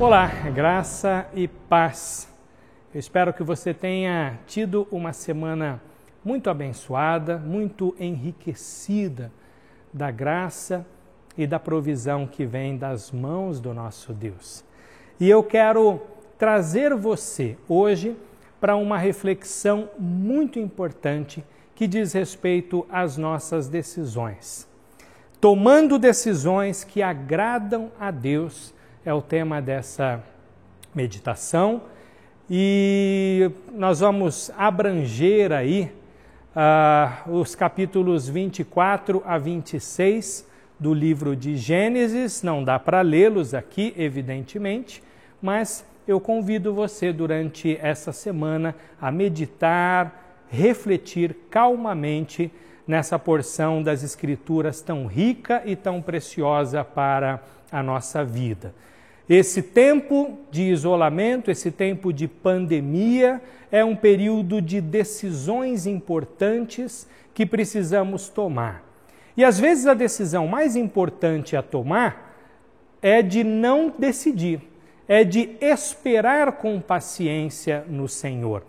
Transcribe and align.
Olá, 0.00 0.28
graça 0.54 1.26
e 1.34 1.46
paz. 1.46 2.26
Eu 2.94 2.98
espero 2.98 3.34
que 3.34 3.42
você 3.42 3.74
tenha 3.74 4.38
tido 4.46 4.88
uma 4.90 5.12
semana 5.12 5.78
muito 6.24 6.48
abençoada, 6.48 7.36
muito 7.36 7.94
enriquecida 8.00 9.30
da 9.92 10.10
graça 10.10 10.86
e 11.36 11.46
da 11.46 11.60
provisão 11.60 12.26
que 12.26 12.46
vem 12.46 12.78
das 12.78 13.10
mãos 13.12 13.60
do 13.60 13.74
nosso 13.74 14.14
Deus. 14.14 14.64
E 15.20 15.28
eu 15.28 15.42
quero 15.42 16.00
trazer 16.38 16.94
você 16.94 17.58
hoje 17.68 18.16
para 18.58 18.76
uma 18.76 18.96
reflexão 18.96 19.90
muito 19.98 20.58
importante 20.58 21.44
que 21.74 21.86
diz 21.86 22.14
respeito 22.14 22.86
às 22.90 23.18
nossas 23.18 23.68
decisões. 23.68 24.66
Tomando 25.38 25.98
decisões 25.98 26.84
que 26.84 27.02
agradam 27.02 27.92
a 28.00 28.10
Deus 28.10 28.72
é 29.04 29.14
o 29.14 29.22
tema 29.22 29.62
dessa 29.62 30.22
meditação 30.94 31.82
e 32.50 33.50
nós 33.72 34.00
vamos 34.00 34.50
abranger 34.58 35.52
aí 35.52 35.90
uh, 36.54 37.32
os 37.32 37.54
capítulos 37.54 38.28
24 38.28 39.22
a 39.24 39.38
26 39.38 40.46
do 40.78 40.92
livro 40.92 41.34
de 41.34 41.56
Gênesis. 41.56 42.42
Não 42.42 42.62
dá 42.62 42.78
para 42.78 43.00
lê-los 43.00 43.54
aqui, 43.54 43.94
evidentemente, 43.96 45.02
mas 45.40 45.84
eu 46.06 46.20
convido 46.20 46.74
você 46.74 47.12
durante 47.12 47.78
essa 47.80 48.12
semana 48.12 48.74
a 49.00 49.10
meditar, 49.10 50.44
refletir 50.50 51.34
calmamente 51.48 52.52
nessa 52.86 53.18
porção 53.18 53.82
das 53.82 54.02
Escrituras 54.02 54.82
tão 54.82 55.06
rica 55.06 55.62
e 55.64 55.76
tão 55.76 56.02
preciosa 56.02 56.82
para 56.82 57.40
a 57.70 57.82
nossa 57.82 58.24
vida. 58.24 58.74
Esse 59.28 59.62
tempo 59.62 60.38
de 60.50 60.62
isolamento, 60.62 61.52
esse 61.52 61.70
tempo 61.70 62.12
de 62.12 62.26
pandemia, 62.26 63.40
é 63.70 63.84
um 63.84 63.94
período 63.94 64.60
de 64.60 64.80
decisões 64.80 65.86
importantes 65.86 67.06
que 67.32 67.46
precisamos 67.46 68.28
tomar. 68.28 68.82
E 69.36 69.44
às 69.44 69.60
vezes 69.60 69.86
a 69.86 69.94
decisão 69.94 70.48
mais 70.48 70.74
importante 70.74 71.56
a 71.56 71.62
tomar 71.62 72.36
é 73.00 73.22
de 73.22 73.44
não 73.44 73.94
decidir, 73.96 74.60
é 75.06 75.22
de 75.22 75.50
esperar 75.60 76.52
com 76.52 76.80
paciência 76.80 77.84
no 77.88 78.08
Senhor. 78.08 78.64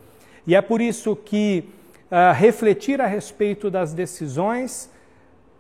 E 0.46 0.56
é 0.56 0.62
por 0.62 0.80
isso 0.80 1.16
que 1.16 1.66
uh, 2.12 2.34
refletir 2.36 3.02
a 3.02 3.08
respeito 3.08 3.70
das 3.72 3.94
decisões 3.94 4.92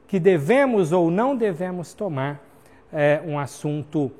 que 0.07 0.19
devemos 0.19 0.91
ou 0.91 1.09
não 1.09 1.35
devemos 1.35 1.93
tomar 1.93 2.50
é 2.91 3.21
um 3.25 3.39
assunto 3.39 4.11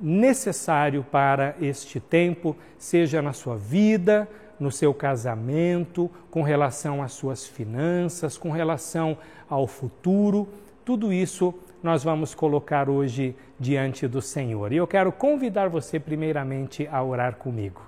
necessário 0.00 1.04
para 1.04 1.54
este 1.60 2.00
tempo, 2.00 2.56
seja 2.78 3.22
na 3.22 3.32
sua 3.32 3.56
vida, 3.56 4.28
no 4.58 4.70
seu 4.70 4.92
casamento, 4.94 6.10
com 6.30 6.42
relação 6.42 7.02
às 7.02 7.12
suas 7.12 7.46
finanças, 7.46 8.36
com 8.36 8.50
relação 8.50 9.16
ao 9.48 9.66
futuro. 9.66 10.48
Tudo 10.84 11.12
isso 11.12 11.54
nós 11.82 12.02
vamos 12.02 12.34
colocar 12.34 12.88
hoje 12.88 13.34
diante 13.58 14.06
do 14.06 14.22
Senhor. 14.22 14.72
E 14.72 14.76
eu 14.76 14.86
quero 14.86 15.12
convidar 15.12 15.68
você, 15.68 15.98
primeiramente, 15.98 16.88
a 16.90 17.02
orar 17.02 17.36
comigo. 17.36 17.82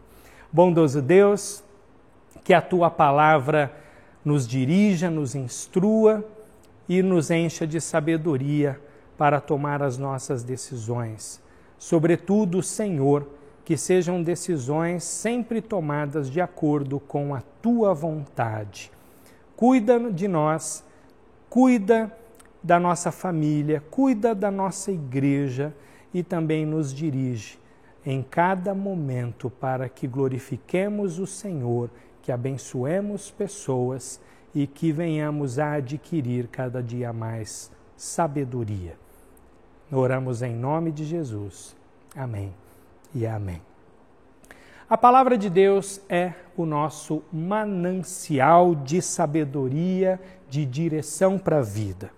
Bondoso 0.52 1.00
Deus, 1.02 1.62
que 2.44 2.54
a 2.54 2.60
tua 2.60 2.90
palavra 2.90 3.72
nos 4.24 4.46
dirija, 4.46 5.10
nos 5.10 5.34
instrua 5.34 6.24
e 6.88 7.02
nos 7.02 7.30
encha 7.30 7.66
de 7.66 7.80
sabedoria 7.80 8.80
para 9.16 9.40
tomar 9.40 9.82
as 9.82 9.98
nossas 9.98 10.42
decisões 10.42 11.40
Sobretudo, 11.78 12.62
Senhor, 12.62 13.26
que 13.64 13.76
sejam 13.76 14.22
decisões 14.22 15.04
sempre 15.04 15.60
tomadas 15.60 16.30
de 16.30 16.40
acordo 16.40 16.98
com 16.98 17.34
a 17.34 17.42
tua 17.60 17.92
vontade. 17.92 18.90
Cuida 19.56 19.98
de 20.10 20.28
nós, 20.28 20.84
cuida 21.50 22.12
da 22.62 22.78
nossa 22.80 23.12
família, 23.12 23.82
cuida 23.90 24.34
da 24.34 24.50
nossa 24.50 24.90
igreja 24.90 25.74
e 26.14 26.22
também 26.22 26.64
nos 26.64 26.92
dirige 26.92 27.58
em 28.04 28.22
cada 28.22 28.74
momento 28.74 29.50
para 29.50 29.88
que 29.88 30.06
glorifiquemos 30.06 31.18
o 31.18 31.26
Senhor, 31.26 31.90
que 32.22 32.30
abençoemos 32.30 33.30
pessoas 33.30 34.20
e 34.54 34.66
que 34.66 34.92
venhamos 34.92 35.58
a 35.58 35.74
adquirir 35.74 36.46
cada 36.46 36.82
dia 36.82 37.12
mais 37.12 37.70
sabedoria. 37.96 39.05
Oramos 39.90 40.42
em 40.42 40.54
nome 40.54 40.90
de 40.90 41.04
Jesus. 41.04 41.76
Amém 42.14 42.52
e 43.14 43.24
amém. 43.26 43.62
A 44.88 44.98
palavra 44.98 45.38
de 45.38 45.48
Deus 45.48 46.00
é 46.08 46.32
o 46.56 46.66
nosso 46.66 47.22
manancial 47.32 48.74
de 48.74 49.00
sabedoria, 49.00 50.20
de 50.48 50.64
direção 50.64 51.38
para 51.38 51.58
a 51.58 51.62
vida. 51.62 52.10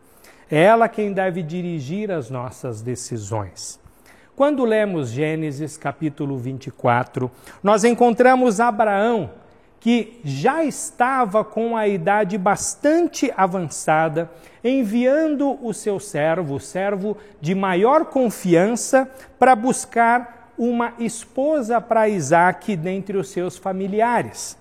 É 0.50 0.62
ela 0.62 0.88
quem 0.88 1.12
deve 1.12 1.42
dirigir 1.42 2.10
as 2.10 2.30
nossas 2.30 2.80
decisões. 2.80 3.78
Quando 4.34 4.64
lemos 4.64 5.10
Gênesis 5.10 5.76
capítulo 5.76 6.38
24, 6.38 7.30
nós 7.62 7.84
encontramos 7.84 8.60
Abraão 8.60 9.30
que 9.80 10.20
já 10.24 10.64
estava 10.64 11.44
com 11.44 11.76
a 11.76 11.86
idade 11.86 12.36
bastante 12.36 13.32
avançada, 13.36 14.30
enviando 14.62 15.58
o 15.64 15.72
seu 15.72 16.00
servo, 16.00 16.56
o 16.56 16.60
servo 16.60 17.16
de 17.40 17.54
maior 17.54 18.06
confiança, 18.06 19.08
para 19.38 19.54
buscar 19.54 20.52
uma 20.58 20.94
esposa 20.98 21.80
para 21.80 22.08
Isaac 22.08 22.74
dentre 22.74 23.16
os 23.16 23.28
seus 23.28 23.56
familiares. 23.56 24.58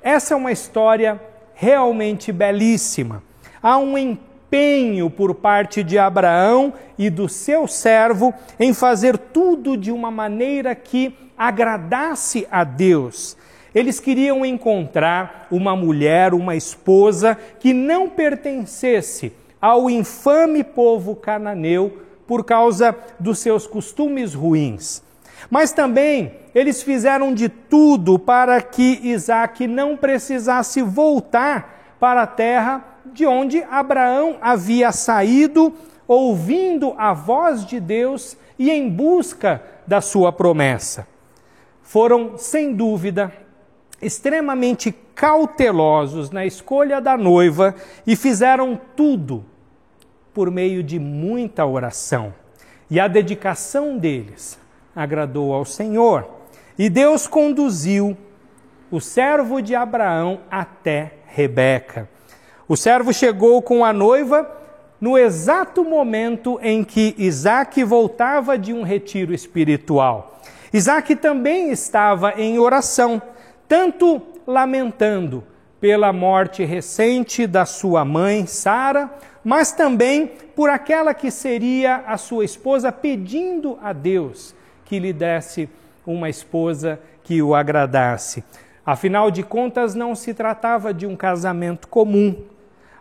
Essa 0.00 0.34
é 0.34 0.36
uma 0.36 0.52
história 0.52 1.20
realmente 1.54 2.30
belíssima. 2.30 3.22
Há 3.60 3.78
um 3.78 3.98
empenho 3.98 5.10
por 5.10 5.34
parte 5.34 5.82
de 5.82 5.98
Abraão 5.98 6.72
e 6.96 7.10
do 7.10 7.28
seu 7.28 7.66
servo 7.66 8.32
em 8.58 8.72
fazer 8.72 9.18
tudo 9.18 9.76
de 9.76 9.90
uma 9.90 10.10
maneira 10.10 10.74
que 10.74 11.16
agradasse 11.36 12.46
a 12.50 12.62
Deus 12.62 13.36
eles 13.74 13.98
queriam 13.98 14.44
encontrar 14.44 15.46
uma 15.50 15.74
mulher, 15.74 16.34
uma 16.34 16.54
esposa 16.54 17.36
que 17.58 17.72
não 17.72 18.08
pertencesse 18.08 19.32
ao 19.60 19.88
infame 19.88 20.64
povo 20.64 21.14
cananeu 21.14 22.02
por 22.26 22.44
causa 22.44 22.96
dos 23.18 23.38
seus 23.38 23.66
costumes 23.66 24.34
ruins. 24.34 25.02
Mas 25.50 25.72
também 25.72 26.32
eles 26.54 26.82
fizeram 26.82 27.32
de 27.32 27.48
tudo 27.48 28.18
para 28.18 28.60
que 28.60 29.00
Isaac 29.02 29.66
não 29.66 29.96
precisasse 29.96 30.82
voltar 30.82 31.96
para 31.98 32.22
a 32.22 32.26
terra 32.26 32.84
de 33.06 33.26
onde 33.26 33.62
Abraão 33.64 34.36
havia 34.40 34.92
saído, 34.92 35.72
ouvindo 36.06 36.94
a 36.96 37.12
voz 37.12 37.64
de 37.64 37.80
Deus 37.80 38.36
e 38.58 38.70
em 38.70 38.88
busca 38.88 39.62
da 39.86 40.00
sua 40.00 40.32
promessa. 40.32 41.06
Foram, 41.82 42.38
sem 42.38 42.74
dúvida, 42.74 43.32
extremamente 44.02 44.92
cautelosos 45.14 46.30
na 46.30 46.44
escolha 46.44 47.00
da 47.00 47.16
noiva 47.16 47.74
e 48.06 48.16
fizeram 48.16 48.78
tudo 48.96 49.44
por 50.34 50.50
meio 50.50 50.82
de 50.82 50.98
muita 50.98 51.64
oração. 51.64 52.34
E 52.90 52.98
a 52.98 53.06
dedicação 53.08 53.96
deles 53.96 54.58
agradou 54.94 55.54
ao 55.54 55.64
Senhor. 55.64 56.28
E 56.78 56.90
Deus 56.90 57.26
conduziu 57.26 58.16
o 58.90 59.00
servo 59.00 59.62
de 59.62 59.74
Abraão 59.74 60.40
até 60.50 61.12
Rebeca. 61.26 62.08
O 62.68 62.76
servo 62.76 63.12
chegou 63.12 63.62
com 63.62 63.84
a 63.84 63.92
noiva 63.92 64.50
no 65.00 65.18
exato 65.18 65.84
momento 65.84 66.58
em 66.62 66.84
que 66.84 67.14
Isaac 67.18 67.82
voltava 67.82 68.56
de 68.56 68.72
um 68.72 68.82
retiro 68.82 69.34
espiritual. 69.34 70.40
Isaac 70.72 71.16
também 71.16 71.70
estava 71.70 72.34
em 72.40 72.58
oração 72.58 73.20
tanto 73.68 74.20
lamentando 74.46 75.44
pela 75.80 76.12
morte 76.12 76.64
recente 76.64 77.46
da 77.46 77.64
sua 77.64 78.04
mãe, 78.04 78.46
Sara, 78.46 79.10
mas 79.44 79.72
também 79.72 80.26
por 80.54 80.70
aquela 80.70 81.12
que 81.12 81.30
seria 81.30 82.04
a 82.06 82.16
sua 82.16 82.44
esposa, 82.44 82.92
pedindo 82.92 83.78
a 83.82 83.92
Deus 83.92 84.54
que 84.84 84.98
lhe 84.98 85.12
desse 85.12 85.68
uma 86.06 86.28
esposa 86.28 87.00
que 87.24 87.42
o 87.42 87.54
agradasse. 87.54 88.44
Afinal 88.84 89.30
de 89.30 89.42
contas, 89.42 89.94
não 89.94 90.14
se 90.14 90.34
tratava 90.34 90.92
de 90.92 91.06
um 91.06 91.16
casamento 91.16 91.88
comum. 91.88 92.36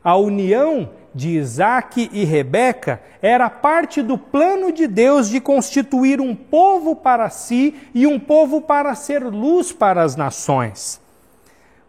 A 0.04 0.16
união 0.16 0.90
de 1.13 1.30
Isaac 1.38 2.10
e 2.12 2.24
Rebeca 2.24 3.02
era 3.22 3.50
parte 3.50 4.02
do 4.02 4.18
plano 4.18 4.72
de 4.72 4.88
Deus 4.88 5.30
de 5.30 5.42
constituir 5.42 6.22
um 6.22 6.36
povo 6.36 6.96
para 6.96 7.30
si 7.30 7.75
e 7.94 8.08
um 8.08 8.19
povo 8.19 8.62
para 8.62 8.96
ser 8.96 9.24
luz 9.24 9.72
para 9.72 10.02
as 10.04 10.16
nações. 10.16 11.02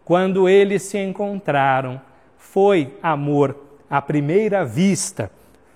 Quando 0.03 0.49
eles 0.49 0.83
se 0.83 0.97
encontraram, 0.97 2.01
foi 2.37 2.93
amor 3.01 3.55
à 3.89 4.01
primeira 4.01 4.65
vista, 4.65 5.31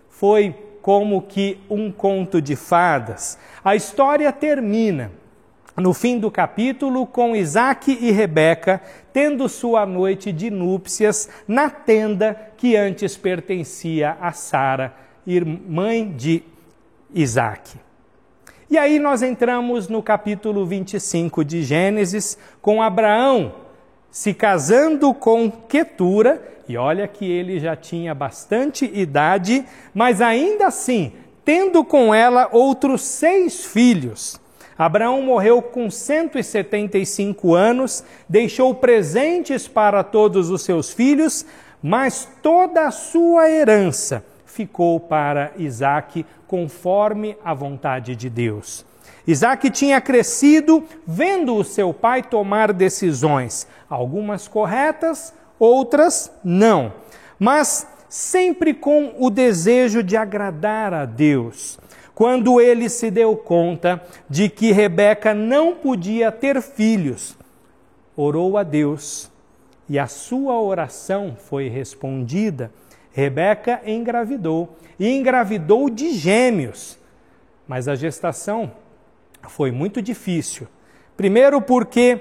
foi 0.10 0.54
como 0.82 1.22
que 1.22 1.60
um 1.70 1.92
conto 1.92 2.42
de 2.42 2.56
fadas. 2.56 3.38
A 3.64 3.76
história 3.76 4.32
termina 4.32 5.12
no 5.78 5.94
fim 5.94 6.20
do 6.20 6.30
capítulo 6.32 7.06
com 7.06 7.36
Isaac 7.36 7.92
e 8.02 8.12
Rebeca 8.12 8.82
tendo 9.14 9.48
sua 9.48 9.86
noite 9.86 10.32
de 10.32 10.50
núpcias 10.50 11.30
na 11.48 11.70
tenda 11.70 12.52
que 12.58 12.76
antes 12.76 13.16
pertencia 13.16 14.18
a 14.20 14.32
Sara, 14.32 14.94
mãe 15.68 16.12
de 16.12 16.44
Isaac. 17.14 17.78
E 18.70 18.78
aí 18.78 19.00
nós 19.00 19.22
entramos 19.22 19.88
no 19.88 20.04
capítulo 20.04 20.66
25 20.66 21.46
de 21.46 21.64
Gênesis 21.64 22.38
com 22.62 22.82
Abraão 22.82 23.54
se 24.18 24.34
casando 24.34 25.14
com 25.14 25.52
Quetura, 25.52 26.42
e 26.68 26.76
olha 26.76 27.08
que 27.08 27.24
ele 27.24 27.60
já 27.60 27.76
tinha 27.76 28.16
bastante 28.16 28.84
idade, 28.86 29.64
mas 29.94 30.22
ainda 30.22 30.66
assim, 30.66 31.14
tendo 31.46 31.84
com 31.84 32.14
ela 32.14 32.50
outros 32.52 33.04
seis 33.04 33.64
filhos. 33.64 34.40
Abraão 34.78 35.22
morreu 35.22 35.62
com 35.62 35.90
175 35.90 37.56
anos, 37.56 38.04
deixou 38.30 38.76
presentes 38.76 39.68
para 39.68 40.04
todos 40.04 40.50
os 40.50 40.62
seus 40.62 40.92
filhos, 40.92 41.46
mas 41.82 42.28
toda 42.42 42.88
a 42.88 42.92
sua 42.92 43.50
herança 43.50 44.24
ficou 44.46 45.00
para 45.00 45.52
Isaac, 45.58 46.26
conforme 46.48 47.38
a 47.44 47.54
vontade 47.54 48.16
de 48.16 48.30
Deus. 48.30 48.86
Isaac 49.28 49.70
tinha 49.70 50.00
crescido 50.00 50.84
vendo 51.06 51.56
o 51.56 51.64
seu 51.64 51.94
pai 51.94 52.24
tomar 52.24 52.72
decisões, 52.72 53.68
algumas 53.90 54.48
corretas, 54.48 55.34
outras 55.60 56.32
não, 56.44 56.94
mas 57.38 57.86
sempre 58.08 58.74
com 58.74 59.14
o 59.20 59.30
desejo 59.30 60.02
de 60.02 60.16
agradar 60.16 60.94
a 60.94 61.06
Deus. 61.06 61.78
Quando 62.18 62.60
ele 62.60 62.90
se 62.90 63.12
deu 63.12 63.38
conta 63.38 64.02
de 64.28 64.50
que 64.50 64.72
Rebeca 64.72 65.36
não 65.36 65.76
podia 65.76 66.32
ter 66.32 66.60
filhos, 66.64 67.38
orou 68.16 68.58
a 68.58 68.64
Deus 68.64 69.32
e 69.88 70.00
a 70.00 70.08
sua 70.08 70.60
oração 70.60 71.38
foi 71.38 71.68
respondida. 71.70 72.72
Rebeca 73.12 73.84
engravidou 73.86 74.76
e 74.98 75.08
engravidou 75.08 75.92
de 75.92 76.10
gêmeos, 76.16 76.98
mas 77.68 77.88
a 77.88 77.94
gestação 77.94 78.72
foi 79.48 79.70
muito 79.70 80.02
difícil. 80.02 80.68
Primeiro, 81.16 81.62
porque 81.62 82.20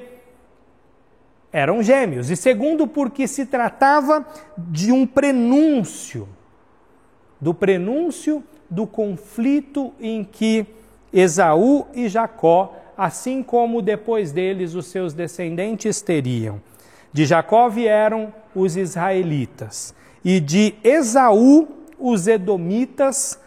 eram 1.50 1.82
gêmeos, 1.82 2.28
e 2.28 2.37
segundo, 2.37 2.87
porque 2.87 3.26
se 3.26 3.46
tratava 3.46 4.26
de 4.58 4.93
um 4.93 5.06
prenúncio 5.06 6.28
do 7.40 7.54
prenúncio 7.54 8.44
do 8.68 8.86
conflito 8.86 9.92
em 10.00 10.24
que 10.24 10.66
Esaú 11.12 11.86
e 11.94 12.08
Jacó, 12.08 12.74
assim 12.96 13.42
como 13.42 13.82
depois 13.82 14.32
deles 14.32 14.74
os 14.74 14.86
seus 14.86 15.14
descendentes 15.14 16.00
teriam. 16.00 16.60
De 17.12 17.24
Jacó 17.24 17.68
vieram 17.68 18.32
os 18.54 18.76
israelitas, 18.76 19.94
e 20.24 20.40
de 20.40 20.74
Esaú 20.82 21.68
os 21.98 22.26
edomitas, 22.26 23.38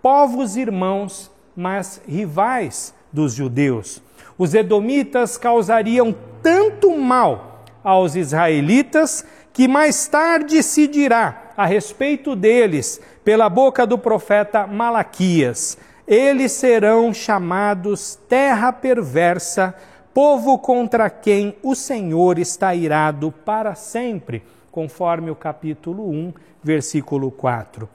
povos 0.00 0.56
irmãos, 0.56 1.30
mas 1.54 2.00
rivais 2.06 2.94
dos 3.12 3.34
judeus. 3.34 4.02
Os 4.38 4.54
edomitas 4.54 5.36
causariam 5.36 6.14
tanto 6.42 6.96
mal 6.96 7.64
aos 7.84 8.14
israelitas 8.14 9.24
que 9.52 9.68
mais 9.68 10.06
tarde 10.06 10.62
se 10.62 10.86
dirá 10.86 11.41
a 11.56 11.66
respeito 11.66 12.34
deles 12.34 13.00
pela 13.24 13.48
boca 13.48 13.86
do 13.86 13.98
profeta 13.98 14.66
Malaquias: 14.66 15.78
eles 16.06 16.52
serão 16.52 17.12
chamados 17.14 18.18
terra 18.28 18.72
perversa, 18.72 19.74
povo 20.12 20.58
contra 20.58 21.08
quem 21.08 21.56
o 21.62 21.74
Senhor 21.74 22.38
está 22.38 22.74
irado 22.74 23.30
para 23.30 23.74
sempre, 23.74 24.42
conforme 24.70 25.30
o 25.30 25.36
capítulo 25.36 26.10
1, 26.10 26.32
versículo 26.62 27.30
4. 27.30 27.88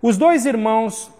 Os 0.00 0.16
dois 0.16 0.46
irmãos 0.46 1.10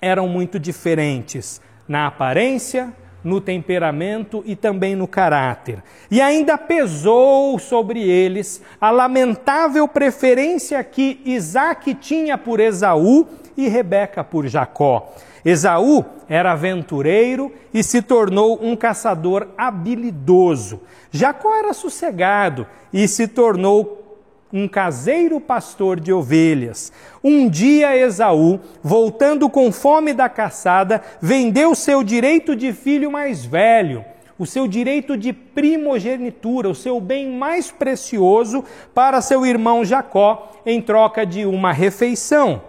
eram 0.00 0.26
muito 0.28 0.58
diferentes 0.58 1.60
na 1.86 2.06
aparência, 2.06 2.92
no 3.22 3.40
temperamento 3.40 4.42
e 4.46 4.56
também 4.56 4.96
no 4.96 5.06
caráter. 5.06 5.82
E 6.10 6.20
ainda 6.20 6.56
pesou 6.56 7.58
sobre 7.58 8.02
eles 8.02 8.62
a 8.80 8.90
lamentável 8.90 9.86
preferência 9.86 10.82
que 10.82 11.20
Isaac 11.24 11.94
tinha 11.94 12.38
por 12.38 12.60
Esaú 12.60 13.26
e 13.56 13.68
Rebeca 13.68 14.24
por 14.24 14.46
Jacó. 14.46 15.12
Esaú 15.44 16.04
era 16.28 16.52
aventureiro 16.52 17.52
e 17.72 17.82
se 17.82 18.02
tornou 18.02 18.58
um 18.62 18.76
caçador 18.76 19.48
habilidoso. 19.56 20.80
Jacó 21.10 21.54
era 21.54 21.72
sossegado 21.72 22.66
e 22.92 23.08
se 23.08 23.26
tornou 23.26 24.09
um 24.52 24.66
caseiro 24.66 25.40
pastor 25.40 26.00
de 26.00 26.12
ovelhas. 26.12 26.92
Um 27.22 27.48
dia 27.48 27.96
Esaú, 27.96 28.60
voltando 28.82 29.48
com 29.48 29.70
fome 29.70 30.12
da 30.12 30.28
caçada, 30.28 31.02
vendeu 31.20 31.74
seu 31.74 32.02
direito 32.02 32.56
de 32.56 32.72
filho 32.72 33.10
mais 33.10 33.44
velho, 33.44 34.04
o 34.38 34.46
seu 34.46 34.66
direito 34.66 35.16
de 35.16 35.32
primogenitura, 35.32 36.68
o 36.68 36.74
seu 36.74 37.00
bem 37.00 37.30
mais 37.30 37.70
precioso, 37.70 38.64
para 38.94 39.20
seu 39.20 39.44
irmão 39.44 39.84
Jacó, 39.84 40.50
em 40.64 40.80
troca 40.80 41.26
de 41.26 41.44
uma 41.44 41.72
refeição. 41.72 42.62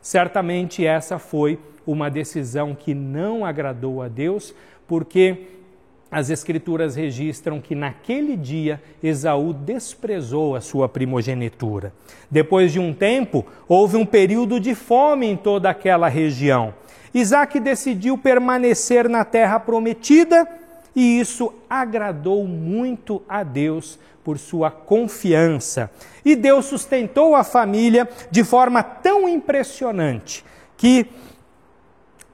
Certamente 0.00 0.84
essa 0.84 1.18
foi 1.18 1.58
uma 1.86 2.10
decisão 2.10 2.74
que 2.74 2.94
não 2.94 3.44
agradou 3.44 4.00
a 4.00 4.08
Deus, 4.08 4.54
porque 4.86 5.59
as 6.10 6.28
Escrituras 6.28 6.96
registram 6.96 7.60
que 7.60 7.74
naquele 7.74 8.36
dia 8.36 8.82
Esaú 9.02 9.52
desprezou 9.52 10.56
a 10.56 10.60
sua 10.60 10.88
primogenitura. 10.88 11.92
Depois 12.30 12.72
de 12.72 12.80
um 12.80 12.92
tempo, 12.92 13.46
houve 13.68 13.96
um 13.96 14.04
período 14.04 14.58
de 14.58 14.74
fome 14.74 15.26
em 15.26 15.36
toda 15.36 15.70
aquela 15.70 16.08
região. 16.08 16.74
Isaac 17.14 17.60
decidiu 17.60 18.18
permanecer 18.18 19.08
na 19.08 19.24
terra 19.24 19.60
prometida 19.60 20.48
e 20.94 21.20
isso 21.20 21.52
agradou 21.68 22.46
muito 22.46 23.22
a 23.28 23.44
Deus 23.44 23.98
por 24.24 24.38
sua 24.38 24.70
confiança. 24.70 25.90
E 26.24 26.34
Deus 26.34 26.66
sustentou 26.66 27.34
a 27.34 27.44
família 27.44 28.08
de 28.30 28.42
forma 28.42 28.82
tão 28.82 29.28
impressionante 29.28 30.44
que 30.76 31.06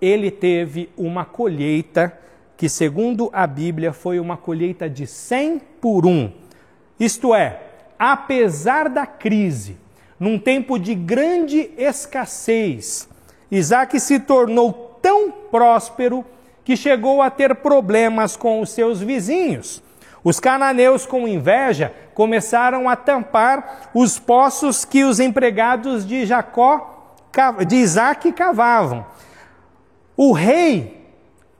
ele 0.01 0.31
teve 0.31 0.91
uma 0.97 1.25
colheita 1.25 2.13
que, 2.57 2.69
segundo 2.69 3.29
a 3.33 3.47
Bíblia, 3.47 3.93
foi 3.93 4.19
uma 4.19 4.37
colheita 4.37 4.89
de 4.89 5.07
100 5.07 5.61
por 5.81 6.07
1. 6.07 6.33
Isto 6.99 7.35
é, 7.35 7.61
apesar 7.99 8.89
da 8.89 9.07
crise, 9.07 9.77
num 10.19 10.39
tempo 10.39 10.79
de 10.79 10.95
grande 10.95 11.71
escassez, 11.77 13.09
Isaac 13.51 14.01
se 14.01 14.19
tornou 14.19 14.99
tão 15.03 15.31
próspero 15.31 16.25
que 16.65 16.77
chegou 16.77 17.23
a 17.23 17.31
ter 17.31 17.55
problemas 17.57 18.37
com 18.37 18.61
os 18.61 18.71
seus 18.71 19.01
vizinhos. 19.01 19.83
Os 20.25 20.41
cananeus, 20.41 21.07
com 21.07 21.29
inveja, 21.29 21.95
começaram 22.15 22.89
a 22.89 22.97
tampar 22.97 23.91
os 23.95 24.19
poços 24.19 24.85
que 24.85 25.05
os 25.05 25.21
empregados 25.21 26.05
de 26.05 26.27
Jacó, 26.27 27.15
de 27.69 27.77
Isaac 27.77 28.33
cavavam. 28.33 29.07
O 30.17 30.33
rei 30.33 30.96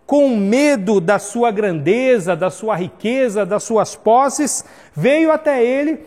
com 0.07 0.37
medo 0.37 1.01
da 1.01 1.19
sua 1.19 1.51
grandeza, 1.51 2.37
da 2.37 2.49
sua 2.49 2.77
riqueza, 2.77 3.45
das 3.45 3.65
suas 3.65 3.97
posses, 3.97 4.65
veio 4.95 5.33
até 5.33 5.63
ele 5.63 6.07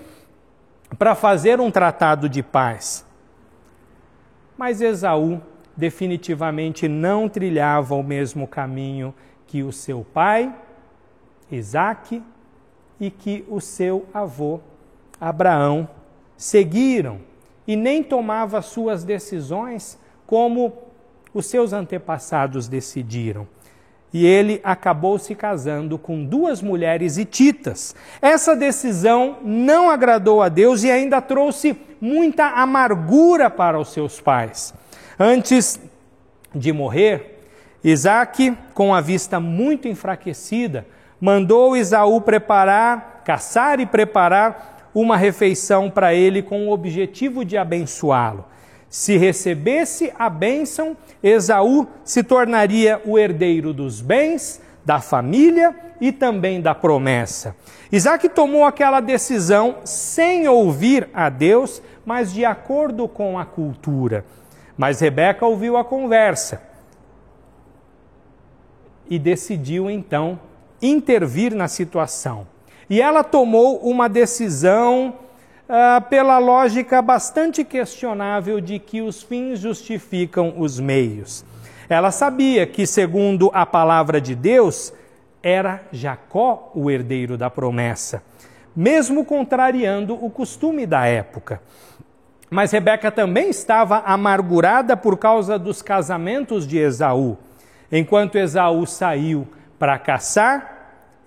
para 0.98 1.14
fazer 1.14 1.60
um 1.60 1.70
tratado 1.70 2.30
de 2.30 2.42
paz. 2.42 3.06
Mas 4.58 4.80
Esaú 4.80 5.42
definitivamente 5.76 6.88
não 6.88 7.28
trilhava 7.28 7.94
o 7.94 8.04
mesmo 8.04 8.48
caminho 8.48 9.14
que 9.46 9.64
o 9.64 9.72
seu 9.72 10.06
pai, 10.14 10.54
Isaque, 11.52 12.24
e 13.00 13.12
que 13.12 13.46
o 13.50 13.60
seu 13.60 14.06
avô, 14.14 14.60
Abraão, 15.20 15.88
seguiram, 16.38 17.20
e 17.68 17.76
nem 17.76 18.02
tomava 18.02 18.62
suas 18.62 19.04
decisões 19.04 20.00
como 20.26 20.74
os 21.34 21.46
seus 21.46 21.72
antepassados 21.72 22.68
decidiram 22.68 23.48
e 24.14 24.26
ele 24.26 24.60
acabou 24.64 25.20
se 25.20 25.36
casando 25.36 25.98
com 25.98 26.24
duas 26.24 26.62
mulheres 26.62 27.18
hititas. 27.18 27.96
Essa 28.22 28.56
decisão 28.56 29.38
não 29.44 29.90
agradou 29.90 30.42
a 30.42 30.50
Deus 30.50 30.84
e 30.84 30.90
ainda 30.90 31.22
trouxe 31.22 31.78
muita 32.02 32.48
amargura 32.48 33.50
para 33.50 33.80
os 33.80 33.90
seus 33.90 34.20
pais. 34.20 34.74
Antes 35.20 35.80
de 36.54 36.74
morrer, 36.74 37.40
Isaac, 37.84 38.58
com 38.74 38.94
a 38.94 39.02
vista 39.02 39.40
muito 39.40 39.88
enfraquecida, 39.88 40.88
mandou 41.20 41.78
Isaú 41.78 42.20
preparar, 42.22 43.22
caçar 43.24 43.80
e 43.80 43.86
preparar 43.86 44.90
uma 44.94 45.16
refeição 45.16 45.90
para 45.90 46.14
ele 46.14 46.42
com 46.42 46.68
o 46.68 46.72
objetivo 46.72 47.46
de 47.46 47.58
abençoá-lo. 47.58 48.46
Se 48.90 49.18
recebesse 49.18 50.12
a 50.18 50.30
bênção, 50.30 50.98
Esaú 51.22 51.88
se 52.04 52.24
tornaria 52.24 53.02
o 53.06 53.20
herdeiro 53.20 53.74
dos 53.74 54.02
bens, 54.02 54.62
da 54.84 55.00
família 55.00 55.76
e 56.02 56.12
também 56.12 56.60
da 56.60 56.74
promessa. 56.74 57.56
Isaac 57.92 58.28
tomou 58.30 58.66
aquela 58.66 59.00
decisão 59.00 59.78
sem 59.84 60.48
ouvir 60.48 61.08
a 61.14 61.30
Deus, 61.30 61.82
mas 62.04 62.34
de 62.34 62.44
acordo 62.44 63.08
com 63.08 63.38
a 63.38 63.46
cultura. 63.46 64.26
Mas 64.76 65.00
Rebeca 65.00 65.46
ouviu 65.46 65.78
a 65.78 65.84
conversa 65.84 66.62
e 69.10 69.20
decidiu 69.20 69.90
então 69.90 70.40
intervir 70.82 71.54
na 71.54 71.68
situação. 71.68 72.48
E 72.90 73.02
ela 73.02 73.24
tomou 73.24 73.78
uma 73.78 74.08
decisão 74.08 75.14
uh, 75.70 76.02
pela 76.10 76.40
lógica 76.40 77.02
bastante 77.02 77.64
questionável 77.64 78.60
de 78.60 78.80
que 78.80 79.02
os 79.02 79.22
fins 79.22 79.60
justificam 79.60 80.56
os 80.58 80.80
meios. 80.80 81.46
Ela 81.88 82.12
sabia 82.12 82.66
que, 82.66 82.86
segundo 82.86 83.52
a 83.54 83.66
palavra 83.66 84.20
de 84.20 84.36
Deus, 84.36 84.92
era 85.42 85.82
Jacó 85.92 86.72
o 86.76 86.90
herdeiro 86.90 87.38
da 87.38 87.50
promessa, 87.50 88.24
mesmo 88.76 89.24
contrariando 89.24 90.14
o 90.14 90.30
costume 90.30 90.86
da 90.86 91.06
época. 91.06 91.62
Mas 92.50 92.72
Rebeca 92.72 93.12
também 93.12 93.50
estava 93.50 94.00
amargurada 94.00 94.98
por 94.98 95.18
causa 95.18 95.58
dos 95.58 95.82
casamentos 95.82 96.68
de 96.68 96.80
Esaú. 96.80 97.38
Enquanto 97.92 98.38
Esaú 98.38 98.86
saiu 98.88 99.48
para 99.78 99.98
caçar, 100.00 100.79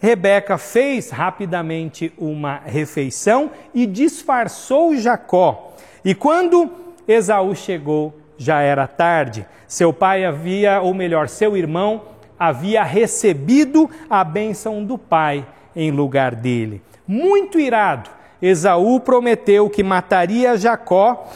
Rebeca 0.02 0.58
fez 0.58 1.10
rapidamente 1.10 2.12
uma 2.18 2.56
refeição 2.64 3.52
e 3.72 3.86
disfarçou 3.86 4.96
Jacó. 4.96 5.76
E 6.04 6.12
quando 6.12 6.68
Esaú 7.06 7.54
chegou, 7.54 8.12
já 8.36 8.60
era 8.60 8.88
tarde. 8.88 9.46
Seu 9.68 9.92
pai 9.92 10.24
havia, 10.24 10.80
ou 10.80 10.92
melhor, 10.92 11.28
seu 11.28 11.56
irmão 11.56 12.02
havia 12.36 12.82
recebido 12.82 13.88
a 14.10 14.24
bênção 14.24 14.84
do 14.84 14.98
pai 14.98 15.46
em 15.76 15.92
lugar 15.92 16.34
dele. 16.34 16.82
Muito 17.06 17.60
irado, 17.60 18.10
Esaú 18.42 18.98
prometeu 18.98 19.70
que 19.70 19.84
mataria 19.84 20.58
Jacó 20.58 21.30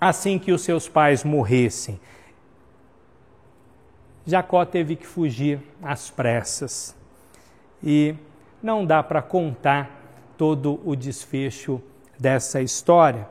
assim 0.00 0.40
que 0.40 0.50
os 0.50 0.62
seus 0.62 0.88
pais 0.88 1.22
morressem. 1.22 2.00
Jacó 4.26 4.64
teve 4.64 4.96
que 4.96 5.06
fugir 5.06 5.60
às 5.80 6.10
pressas. 6.10 6.98
E 7.82 8.14
não 8.62 8.84
dá 8.84 9.02
para 9.02 9.22
contar 9.22 9.90
todo 10.36 10.80
o 10.84 10.94
desfecho 10.94 11.80
dessa 12.18 12.60
história 12.60 13.26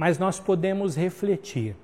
mas 0.00 0.18
nós 0.18 0.40
podemos 0.40 0.96
refletir 0.96 1.76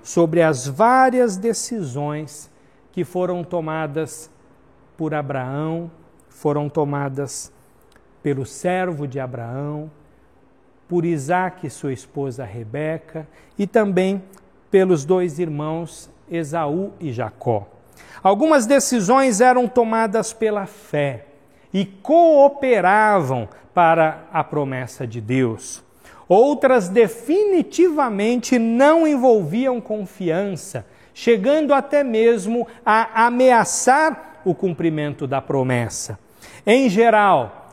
sobre 0.00 0.40
as 0.40 0.68
várias 0.68 1.36
decisões 1.36 2.48
que 2.92 3.02
foram 3.02 3.42
tomadas 3.42 4.30
por 4.96 5.12
Abraão, 5.12 5.90
foram 6.28 6.68
tomadas 6.68 7.52
pelo 8.22 8.46
servo 8.46 9.04
de 9.08 9.18
Abraão, 9.18 9.90
por 10.86 11.04
Isaac 11.04 11.66
e 11.66 11.70
sua 11.70 11.92
esposa 11.92 12.44
Rebeca, 12.44 13.26
e 13.58 13.66
também 13.66 14.22
pelos 14.70 15.04
dois 15.04 15.40
irmãos 15.40 16.08
Esaú 16.30 16.92
e 17.00 17.12
Jacó. 17.12 17.66
Algumas 18.22 18.66
decisões 18.66 19.40
eram 19.40 19.68
tomadas 19.68 20.32
pela 20.32 20.66
fé 20.66 21.26
e 21.72 21.84
cooperavam 21.84 23.48
para 23.74 24.24
a 24.32 24.42
promessa 24.42 25.06
de 25.06 25.20
Deus. 25.20 25.84
Outras 26.28 26.88
definitivamente 26.88 28.58
não 28.58 29.06
envolviam 29.06 29.80
confiança, 29.80 30.86
chegando 31.14 31.72
até 31.72 32.02
mesmo 32.02 32.66
a 32.84 33.26
ameaçar 33.26 34.40
o 34.44 34.54
cumprimento 34.54 35.26
da 35.26 35.40
promessa. 35.40 36.18
Em 36.66 36.88
geral, 36.88 37.70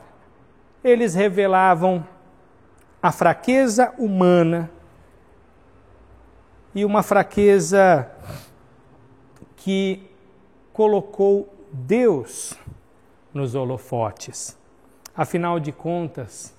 eles 0.84 1.16
revelavam 1.16 2.06
a 3.02 3.12
fraqueza 3.12 3.94
humana 3.98 4.70
e 6.76 6.86
uma 6.86 7.04
fraqueza 7.04 8.10
que 9.56 10.10
colocou 10.74 11.54
Deus 11.72 12.58
nos 13.32 13.54
holofotes. 13.54 14.58
Afinal 15.16 15.60
de 15.60 15.72
contas, 15.72 16.54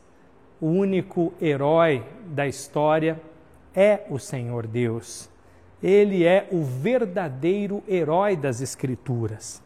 o 0.61 0.66
único 0.66 1.35
herói 1.42 2.04
da 2.26 2.47
história 2.47 3.21
é 3.75 4.04
o 4.09 4.18
Senhor 4.18 4.66
Deus. 4.68 5.28
Ele 5.83 6.25
é 6.25 6.49
o 6.52 6.62
verdadeiro 6.62 7.83
herói 7.88 8.37
das 8.37 8.61
Escrituras. 8.61 9.61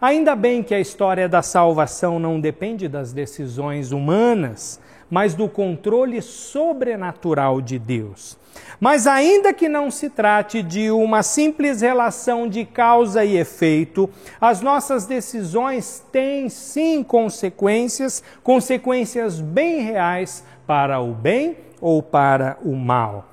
Ainda 0.00 0.36
bem 0.36 0.62
que 0.62 0.74
a 0.74 0.80
história 0.80 1.28
da 1.28 1.42
salvação 1.42 2.18
não 2.18 2.40
depende 2.40 2.88
das 2.88 3.12
decisões 3.12 3.90
humanas, 3.90 4.80
mas 5.10 5.34
do 5.34 5.48
controle 5.48 6.20
sobrenatural 6.20 7.60
de 7.60 7.78
Deus. 7.78 8.36
Mas, 8.80 9.06
ainda 9.06 9.52
que 9.52 9.68
não 9.68 9.90
se 9.90 10.10
trate 10.10 10.62
de 10.62 10.90
uma 10.90 11.22
simples 11.22 11.80
relação 11.80 12.48
de 12.48 12.64
causa 12.64 13.24
e 13.24 13.36
efeito, 13.36 14.08
as 14.40 14.60
nossas 14.60 15.06
decisões 15.06 16.04
têm 16.12 16.48
sim 16.48 17.02
consequências, 17.02 18.22
consequências 18.42 19.40
bem 19.40 19.80
reais 19.80 20.44
para 20.66 21.00
o 21.00 21.12
bem 21.12 21.56
ou 21.80 22.02
para 22.02 22.58
o 22.62 22.74
mal. 22.74 23.28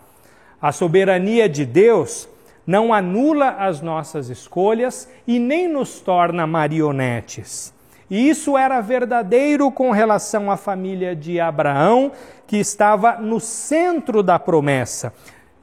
A 0.62 0.72
soberania 0.72 1.48
de 1.48 1.66
Deus 1.66 2.28
não 2.66 2.92
anula 2.94 3.50
as 3.60 3.82
nossas 3.82 4.30
escolhas 4.30 5.08
e 5.28 5.38
nem 5.38 5.68
nos 5.68 6.00
torna 6.00 6.48
marionetes. 6.48 7.75
E 8.10 8.30
isso 8.30 8.58
era 8.58 8.82
verdadeiro 8.82 9.72
com 9.72 9.92
relação 9.92 10.52
à 10.52 10.58
família 10.58 11.16
de 11.16 11.40
Abraão, 11.40 12.12
que 12.46 12.58
estava 12.58 13.18
no 13.18 13.40
centro 13.40 14.22
da 14.22 14.38
promessa. 14.38 15.12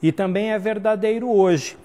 E 0.02 0.11
também 0.11 0.50
é 0.50 0.58
verdadeiro 0.58 1.30
hoje 1.30 1.78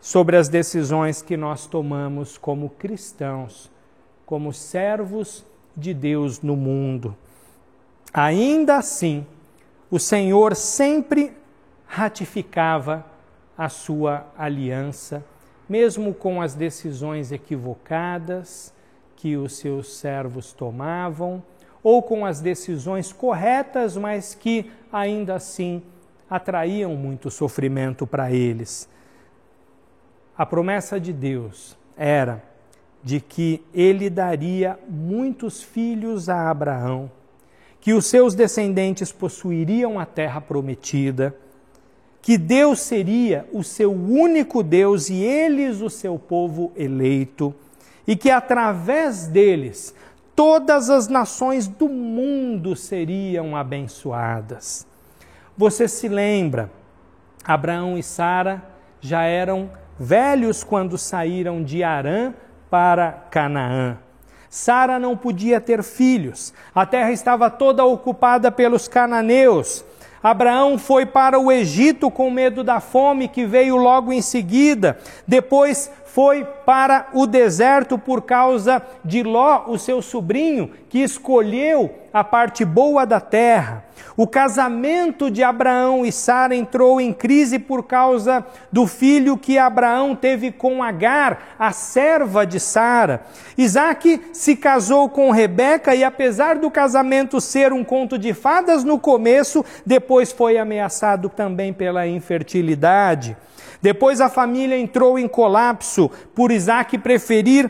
sobre 0.00 0.36
as 0.36 0.48
decisões 0.50 1.22
que 1.22 1.34
nós 1.34 1.66
tomamos 1.66 2.36
como 2.36 2.68
cristãos, 2.68 3.70
como 4.26 4.52
servos 4.52 5.46
de 5.74 5.94
Deus 5.94 6.42
no 6.42 6.54
mundo. 6.54 7.16
Ainda 8.12 8.76
assim, 8.76 9.26
o 9.90 9.98
Senhor 9.98 10.54
sempre 10.54 11.32
ratificava 11.86 13.06
a 13.56 13.70
sua 13.70 14.26
aliança, 14.36 15.24
mesmo 15.66 16.12
com 16.12 16.42
as 16.42 16.54
decisões 16.54 17.32
equivocadas 17.32 18.73
que 19.16 19.36
os 19.36 19.56
seus 19.56 19.96
servos 19.96 20.52
tomavam, 20.52 21.42
ou 21.82 22.02
com 22.02 22.24
as 22.24 22.40
decisões 22.40 23.12
corretas, 23.12 23.96
mas 23.96 24.34
que 24.34 24.70
ainda 24.92 25.34
assim 25.34 25.82
atraíam 26.28 26.96
muito 26.96 27.30
sofrimento 27.30 28.06
para 28.06 28.32
eles. 28.32 28.88
A 30.36 30.44
promessa 30.44 30.98
de 30.98 31.12
Deus 31.12 31.76
era 31.96 32.42
de 33.02 33.20
que 33.20 33.62
ele 33.74 34.08
daria 34.08 34.78
muitos 34.88 35.62
filhos 35.62 36.28
a 36.28 36.50
Abraão, 36.50 37.10
que 37.80 37.92
os 37.92 38.06
seus 38.06 38.34
descendentes 38.34 39.12
possuiriam 39.12 40.00
a 40.00 40.06
terra 40.06 40.40
prometida, 40.40 41.36
que 42.22 42.38
Deus 42.38 42.80
seria 42.80 43.46
o 43.52 43.62
seu 43.62 43.92
único 43.92 44.62
Deus 44.62 45.10
e 45.10 45.22
eles 45.22 45.82
o 45.82 45.90
seu 45.90 46.18
povo 46.18 46.72
eleito 46.74 47.54
e 48.06 48.16
que 48.16 48.30
através 48.30 49.26
deles 49.26 49.94
todas 50.34 50.90
as 50.90 51.08
nações 51.08 51.66
do 51.66 51.88
mundo 51.88 52.74
seriam 52.74 53.56
abençoadas. 53.56 54.86
Você 55.56 55.86
se 55.86 56.08
lembra, 56.08 56.70
Abraão 57.44 57.96
e 57.96 58.02
Sara 58.02 58.62
já 59.00 59.22
eram 59.22 59.70
velhos 59.98 60.64
quando 60.64 60.98
saíram 60.98 61.62
de 61.62 61.84
Arã 61.84 62.34
para 62.70 63.12
Canaã. 63.30 63.98
Sara 64.50 64.98
não 64.98 65.16
podia 65.16 65.60
ter 65.60 65.82
filhos, 65.82 66.54
a 66.74 66.86
terra 66.86 67.10
estava 67.10 67.50
toda 67.50 67.84
ocupada 67.84 68.50
pelos 68.50 68.86
cananeus. 68.86 69.84
Abraão 70.24 70.78
foi 70.78 71.04
para 71.04 71.38
o 71.38 71.52
Egito 71.52 72.10
com 72.10 72.30
medo 72.30 72.64
da 72.64 72.80
fome 72.80 73.28
que 73.28 73.44
veio 73.44 73.76
logo 73.76 74.10
em 74.10 74.22
seguida. 74.22 74.96
Depois 75.28 75.90
foi 76.06 76.46
para 76.64 77.08
o 77.12 77.26
deserto 77.26 77.98
por 77.98 78.22
causa 78.22 78.80
de 79.04 79.22
Ló, 79.22 79.64
o 79.66 79.76
seu 79.76 80.00
sobrinho, 80.00 80.70
que 80.94 81.00
escolheu 81.00 81.92
a 82.12 82.22
parte 82.22 82.64
boa 82.64 83.04
da 83.04 83.18
terra. 83.18 83.84
O 84.16 84.28
casamento 84.28 85.28
de 85.28 85.42
Abraão 85.42 86.06
e 86.06 86.12
Sara 86.12 86.54
entrou 86.54 87.00
em 87.00 87.12
crise 87.12 87.58
por 87.58 87.82
causa 87.82 88.46
do 88.70 88.86
filho 88.86 89.36
que 89.36 89.58
Abraão 89.58 90.14
teve 90.14 90.52
com 90.52 90.84
Agar, 90.84 91.56
a 91.58 91.72
serva 91.72 92.46
de 92.46 92.60
Sara. 92.60 93.26
Isaac 93.58 94.22
se 94.32 94.54
casou 94.54 95.08
com 95.08 95.32
Rebeca 95.32 95.96
e, 95.96 96.04
apesar 96.04 96.58
do 96.58 96.70
casamento 96.70 97.40
ser 97.40 97.72
um 97.72 97.82
conto 97.82 98.16
de 98.16 98.32
fadas 98.32 98.84
no 98.84 98.96
começo, 98.96 99.64
depois 99.84 100.30
foi 100.30 100.58
ameaçado 100.58 101.28
também 101.28 101.72
pela 101.72 102.06
infertilidade. 102.06 103.36
Depois 103.82 104.20
a 104.20 104.30
família 104.30 104.78
entrou 104.78 105.18
em 105.18 105.26
colapso 105.26 106.08
por 106.34 106.52
Isaac 106.52 106.96
preferir 106.98 107.68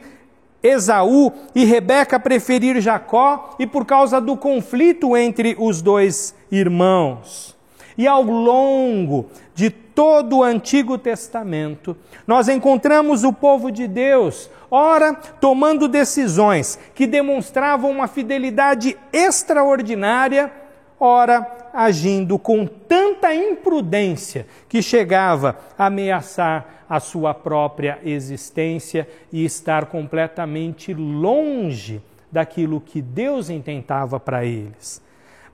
Esaú 0.64 1.30
e 1.54 1.66
Rebeca 1.66 2.18
preferir 2.18 2.80
Jacó 2.80 3.54
e 3.58 3.66
por 3.66 3.84
causa 3.84 4.18
do 4.18 4.34
conflito 4.34 5.14
entre 5.14 5.54
os 5.58 5.82
dois 5.82 6.34
irmãos. 6.50 7.54
E 7.98 8.08
ao 8.08 8.22
longo 8.22 9.26
de 9.54 9.68
todo 9.68 10.38
o 10.38 10.42
Antigo 10.42 10.96
Testamento, 10.96 11.94
nós 12.26 12.48
encontramos 12.48 13.22
o 13.22 13.32
povo 13.32 13.70
de 13.70 13.86
Deus, 13.86 14.50
ora 14.70 15.14
tomando 15.38 15.86
decisões 15.86 16.78
que 16.94 17.06
demonstravam 17.06 17.90
uma 17.90 18.08
fidelidade 18.08 18.96
extraordinária 19.12 20.50
ora 20.98 21.70
agindo 21.72 22.38
com 22.38 22.66
tanta 22.66 23.34
imprudência 23.34 24.46
que 24.68 24.82
chegava 24.82 25.58
a 25.76 25.86
ameaçar 25.86 26.84
a 26.88 27.00
sua 27.00 27.34
própria 27.34 27.98
existência 28.04 29.08
e 29.32 29.44
estar 29.44 29.86
completamente 29.86 30.92
longe 30.94 32.00
daquilo 32.30 32.80
que 32.80 33.00
Deus 33.00 33.50
intentava 33.50 34.18
para 34.20 34.44
eles. 34.44 35.02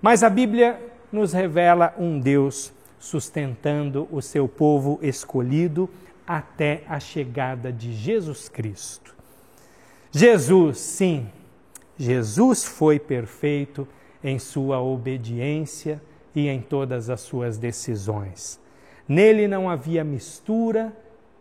Mas 0.01 0.23
a 0.23 0.31
Bíblia 0.31 0.81
nos 1.13 1.33
revela 1.33 1.95
um 1.99 2.19
Deus 2.19 2.73
sustentando 2.99 4.09
o 4.11 4.21
seu 4.21 4.47
povo 4.47 4.99
escolhido 5.03 5.89
até 6.27 6.83
a 6.89 7.01
chegada 7.01 7.73
de 7.73 7.93
Jesus 7.93 8.49
Cristo. 8.49 9.15
Jesus, 10.13 10.79
sim, 10.79 11.29
Jesus 11.99 12.65
foi 12.65 12.99
perfeito 12.99 13.87
em 14.23 14.39
sua 14.39 14.81
obediência 14.81 16.01
e 16.35 16.49
em 16.49 16.61
todas 16.61 17.11
as 17.11 17.21
suas 17.21 17.59
decisões. 17.59 18.61
Nele 19.09 19.49
não 19.49 19.69
havia 19.69 20.05
mistura 20.05 20.93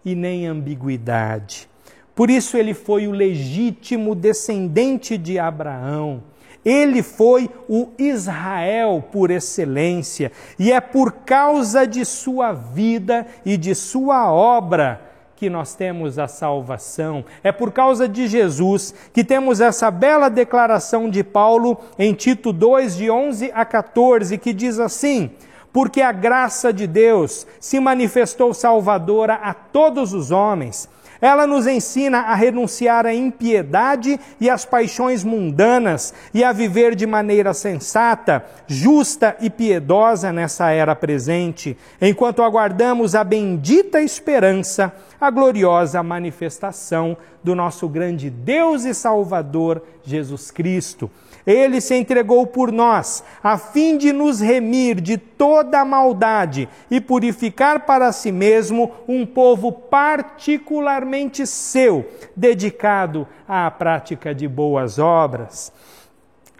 e 0.04 0.16
nem 0.16 0.48
ambiguidade. 0.48 1.70
Por 2.16 2.30
isso 2.30 2.58
ele 2.58 2.74
foi 2.74 3.08
o 3.08 3.12
legítimo 3.12 4.16
descendente 4.16 5.18
de 5.18 5.38
Abraão. 5.40 6.24
Ele 6.66 7.02
foi 7.02 7.50
o 7.70 7.90
Israel 7.98 9.04
por 9.12 9.32
excelência, 9.32 10.32
e 10.58 10.74
é 10.74 10.82
por 10.82 11.14
causa 11.24 11.88
de 11.88 12.04
sua 12.04 12.52
vida 12.52 13.26
e 13.46 13.56
de 13.56 13.74
sua 13.74 14.32
obra 14.32 15.10
que 15.40 15.50
nós 15.50 15.74
temos 15.74 16.20
a 16.20 16.28
salvação. 16.28 17.24
É 17.42 17.50
por 17.50 17.72
causa 17.72 18.10
de 18.10 18.28
Jesus 18.28 18.94
que 19.14 19.24
temos 19.24 19.62
essa 19.62 19.90
bela 19.90 20.30
declaração 20.30 21.10
de 21.10 21.24
Paulo 21.24 21.80
em 21.98 22.14
Tito 22.14 22.52
2, 22.52 22.98
de 22.98 23.10
11 23.10 23.50
a 23.56 23.64
14, 23.64 24.38
que 24.38 24.52
diz 24.52 24.80
assim: 24.80 25.32
Porque 25.72 26.02
a 26.02 26.12
graça 26.12 26.74
de 26.74 26.86
Deus 26.86 27.48
se 27.58 27.80
manifestou 27.80 28.54
salvadora 28.54 29.36
a 29.36 29.54
todos 29.54 30.14
os 30.14 30.30
homens 30.30 30.90
ela 31.22 31.46
nos 31.46 31.68
ensina 31.68 32.20
a 32.20 32.36
renunciar 32.36 33.06
à 33.06 33.14
impiedade 33.14 34.20
e 34.40 34.50
às 34.50 34.66
paixões 34.66 35.24
mundanas 35.24 36.14
e 36.34 36.44
a 36.44 36.52
viver 36.54 36.96
de 36.96 37.06
maneira 37.06 37.54
sensata, 37.54 38.46
justa 38.68 39.36
e 39.42 39.50
piedosa 39.50 40.32
nessa 40.32 40.72
era 40.72 40.96
presente, 40.96 41.78
enquanto 42.02 42.42
aguardamos 42.42 43.16
a 43.16 43.24
bendita 43.24 44.02
esperança, 44.02 44.94
a 45.20 45.30
gloriosa 45.30 46.02
manifestação 46.02 47.18
do 47.44 47.56
nosso 47.56 47.88
grande 47.88 48.30
Deus 48.30 48.86
e 48.86 48.94
Salvador 48.94 49.82
Jesus 50.04 50.52
Cristo 50.52 51.10
ele 51.46 51.82
se 51.82 51.96
entregou 51.96 52.46
por 52.46 52.72
nós, 52.72 53.24
a 53.44 53.58
fim 53.58 53.98
de 53.98 54.14
nos 54.14 54.40
remir 54.40 55.02
de 55.02 55.18
toda 55.18 55.80
a 55.80 55.86
maldade 55.86 56.70
e 56.92 57.02
purificar 57.02 57.86
para 57.86 58.12
si 58.12 58.32
mesmo 58.32 58.92
um 59.08 59.26
povo 59.26 59.72
particularmente 59.72 61.48
seu, 61.48 62.08
dedicado 62.36 63.28
à 63.48 63.70
prática 63.72 64.34
de 64.34 64.48
boas 64.48 65.00
obras. 65.00 65.72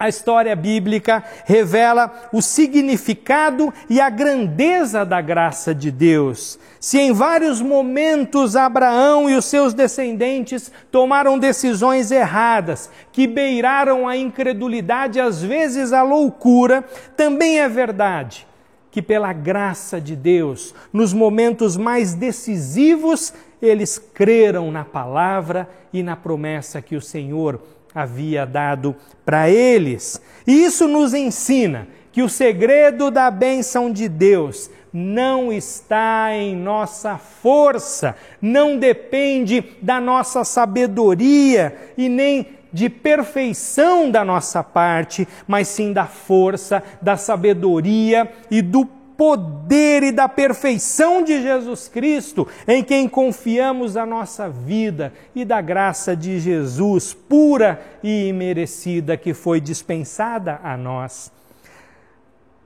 A 0.00 0.08
história 0.08 0.56
bíblica 0.56 1.22
revela 1.44 2.30
o 2.32 2.40
significado 2.40 3.70
e 3.86 4.00
a 4.00 4.08
grandeza 4.08 5.04
da 5.04 5.20
graça 5.20 5.74
de 5.74 5.90
Deus. 5.90 6.58
Se 6.80 6.98
em 6.98 7.12
vários 7.12 7.60
momentos 7.60 8.56
Abraão 8.56 9.28
e 9.28 9.36
os 9.36 9.44
seus 9.44 9.74
descendentes 9.74 10.72
tomaram 10.90 11.38
decisões 11.38 12.10
erradas, 12.10 12.90
que 13.12 13.26
beiraram 13.26 14.08
a 14.08 14.16
incredulidade, 14.16 15.20
às 15.20 15.42
vezes 15.42 15.92
a 15.92 16.02
loucura, 16.02 16.82
também 17.14 17.60
é 17.60 17.68
verdade 17.68 18.48
que, 18.90 19.02
pela 19.02 19.34
graça 19.34 20.00
de 20.00 20.16
Deus, 20.16 20.74
nos 20.90 21.12
momentos 21.12 21.76
mais 21.76 22.14
decisivos, 22.14 23.34
eles 23.60 23.98
creram 23.98 24.72
na 24.72 24.82
palavra 24.82 25.68
e 25.92 26.02
na 26.02 26.16
promessa 26.16 26.80
que 26.80 26.96
o 26.96 27.02
Senhor 27.02 27.60
havia 27.94 28.46
dado 28.46 28.94
para 29.24 29.48
eles. 29.50 30.20
E 30.46 30.64
isso 30.64 30.86
nos 30.86 31.14
ensina 31.14 31.88
que 32.12 32.22
o 32.22 32.28
segredo 32.28 33.10
da 33.10 33.30
bênção 33.30 33.92
de 33.92 34.08
Deus 34.08 34.70
não 34.92 35.52
está 35.52 36.34
em 36.34 36.56
nossa 36.56 37.16
força, 37.16 38.16
não 38.42 38.76
depende 38.76 39.64
da 39.80 40.00
nossa 40.00 40.42
sabedoria 40.42 41.92
e 41.96 42.08
nem 42.08 42.46
de 42.72 42.88
perfeição 42.88 44.10
da 44.10 44.24
nossa 44.24 44.62
parte, 44.62 45.26
mas 45.46 45.68
sim 45.68 45.92
da 45.92 46.06
força, 46.06 46.82
da 47.00 47.16
sabedoria 47.16 48.30
e 48.50 48.62
do 48.62 48.88
poder 49.20 50.02
e 50.02 50.12
da 50.12 50.26
perfeição 50.26 51.22
de 51.22 51.42
Jesus 51.42 51.88
Cristo, 51.88 52.48
em 52.66 52.82
quem 52.82 53.06
confiamos 53.06 53.94
a 53.94 54.06
nossa 54.06 54.48
vida 54.48 55.12
e 55.34 55.44
da 55.44 55.60
graça 55.60 56.16
de 56.16 56.40
Jesus 56.40 57.12
pura 57.12 57.82
e 58.02 58.28
imerecida 58.28 59.18
que 59.18 59.34
foi 59.34 59.60
dispensada 59.60 60.58
a 60.64 60.74
nós. 60.74 61.30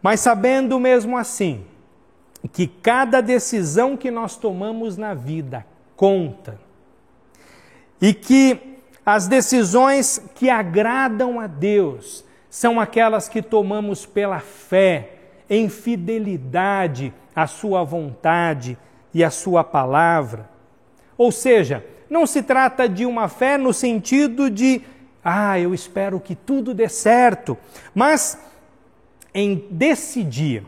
Mas 0.01 0.21
sabendo 0.21 0.79
mesmo 0.79 1.19
assim 1.19 1.65
que 2.53 2.69
cada 2.69 3.21
decisão 3.21 3.97
que 3.97 4.13
nós 4.13 4.37
tomamos 4.37 4.97
na 4.97 5.13
vida 5.13 5.67
conta 5.97 6.57
e 8.01 8.15
que 8.15 8.79
as 9.05 9.27
decisões 9.27 10.23
que 10.37 10.49
agradam 10.49 11.41
a 11.41 11.49
Deus 11.49 12.25
são 12.49 12.79
aquelas 12.79 13.29
que 13.29 13.43
tomamos 13.43 14.07
pela 14.07 14.39
fé 14.39 15.14
em 15.49 15.69
fidelidade 15.69 17.13
à 17.35 17.47
Sua 17.47 17.85
vontade 17.85 18.79
e 19.13 19.23
à 19.23 19.31
Sua 19.31 19.63
palavra. 19.63 20.49
Ou 21.17 21.31
seja, 21.31 21.85
não 22.09 22.27
se 22.27 22.43
trata 22.43 22.89
de 22.89 23.07
uma 23.07 23.29
fé 23.29 23.57
no 23.57 23.73
sentido 23.73 24.51
de, 24.51 24.83
ah, 25.25 25.59
eu 25.59 25.75
espero 25.75 26.21
que 26.21 26.35
tudo 26.35 26.75
dê 26.75 26.89
certo, 26.89 27.57
mas 27.95 28.39
em 29.33 29.67
decidir, 29.71 30.65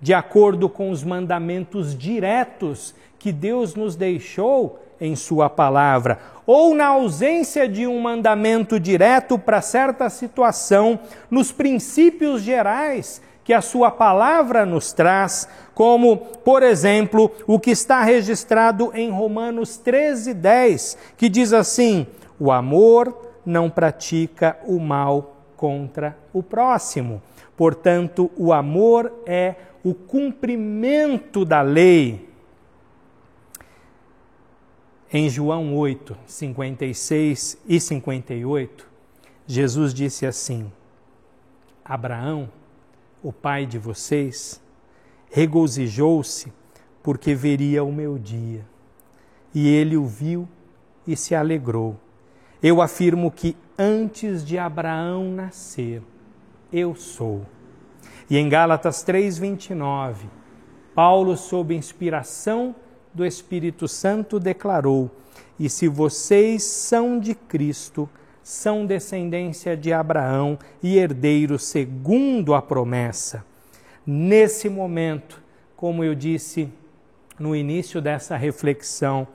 de 0.00 0.14
acordo 0.14 0.68
com 0.68 0.90
os 0.90 1.02
mandamentos 1.02 1.96
diretos 1.96 2.94
que 3.18 3.32
Deus 3.32 3.74
nos 3.74 3.96
deixou 3.96 4.82
em 5.00 5.14
Sua 5.14 5.50
palavra, 5.50 6.18
ou 6.46 6.74
na 6.74 6.86
ausência 6.86 7.68
de 7.68 7.86
um 7.86 8.00
mandamento 8.00 8.78
direto 8.78 9.38
para 9.38 9.60
certa 9.60 10.08
situação, 10.08 10.98
nos 11.30 11.52
princípios 11.52 12.40
gerais 12.42 13.20
que 13.46 13.54
a 13.54 13.60
Sua 13.60 13.92
palavra 13.92 14.66
nos 14.66 14.92
traz, 14.92 15.48
como, 15.72 16.16
por 16.16 16.64
exemplo, 16.64 17.30
o 17.46 17.60
que 17.60 17.70
está 17.70 18.02
registrado 18.02 18.90
em 18.92 19.08
Romanos 19.08 19.76
13, 19.76 20.34
10, 20.34 20.98
que 21.16 21.28
diz 21.28 21.52
assim: 21.52 22.08
O 22.40 22.50
amor 22.50 23.16
não 23.46 23.70
pratica 23.70 24.58
o 24.66 24.80
mal 24.80 25.36
contra 25.56 26.18
o 26.32 26.42
próximo. 26.42 27.22
Portanto, 27.56 28.28
o 28.36 28.52
amor 28.52 29.12
é 29.24 29.54
o 29.84 29.94
cumprimento 29.94 31.44
da 31.44 31.62
lei. 31.62 32.28
Em 35.12 35.30
João 35.30 35.72
8, 35.76 36.16
56 36.26 37.58
e 37.68 37.78
58, 37.78 38.88
Jesus 39.46 39.94
disse 39.94 40.26
assim: 40.26 40.68
Abraão 41.84 42.48
o 43.26 43.32
pai 43.32 43.66
de 43.66 43.76
vocês, 43.76 44.62
regozijou-se 45.28 46.52
porque 47.02 47.34
veria 47.34 47.82
o 47.82 47.90
meu 47.92 48.16
dia. 48.16 48.64
E 49.52 49.66
ele 49.66 49.96
o 49.96 50.06
viu 50.06 50.48
e 51.04 51.16
se 51.16 51.34
alegrou. 51.34 51.98
Eu 52.62 52.80
afirmo 52.80 53.28
que 53.32 53.56
antes 53.76 54.44
de 54.44 54.56
Abraão 54.56 55.32
nascer, 55.32 56.04
eu 56.72 56.94
sou. 56.94 57.44
E 58.30 58.38
em 58.38 58.48
Gálatas 58.48 59.02
3:29, 59.02 60.30
Paulo, 60.94 61.36
sob 61.36 61.74
inspiração 61.74 62.76
do 63.12 63.26
Espírito 63.26 63.88
Santo, 63.88 64.38
declarou: 64.38 65.10
"E 65.58 65.68
se 65.68 65.88
vocês 65.88 66.62
são 66.62 67.18
de 67.18 67.34
Cristo, 67.34 68.08
são 68.48 68.86
descendência 68.86 69.76
de 69.76 69.92
Abraão 69.92 70.56
e 70.80 70.98
herdeiros 70.98 71.64
segundo 71.64 72.54
a 72.54 72.62
promessa." 72.62 73.44
Nesse 74.06 74.68
momento, 74.68 75.42
como 75.74 76.04
eu 76.04 76.14
disse 76.14 76.72
no 77.40 77.56
início 77.56 78.00
dessa 78.00 78.36
reflexão, 78.36 79.26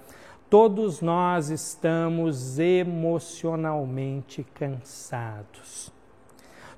todos 0.50 1.02
nós 1.02 1.50
estamos 1.50 2.58
emocionalmente 2.58 4.46
cansados. 4.54 5.92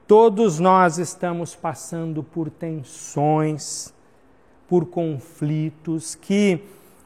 Todos 0.08 0.60
nós 0.60 0.98
estamos 0.98 1.54
passando 1.54 2.24
por 2.24 2.50
tensões, 2.50 3.94
por 4.68 4.88
conflitos 4.88 6.16
que 6.16 6.64